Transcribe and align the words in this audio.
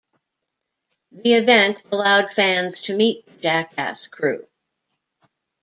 The 1.11 1.33
event 1.35 1.77
allowed 1.91 2.33
fans 2.33 2.81
to 2.81 2.95
meet 2.95 3.23
the 3.27 3.33
"Jackass" 3.33 4.07
crew. 4.07 4.47